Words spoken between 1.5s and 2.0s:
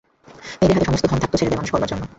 মানুষ করবার